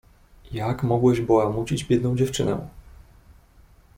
"Jak 0.51 0.83
mogłeś 0.83 1.21
bałamucić 1.21 1.83
biedną 1.85 2.15
dziewczynę?...." 2.15 2.67